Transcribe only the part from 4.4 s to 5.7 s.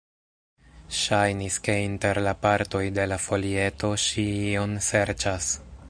ion serĉas.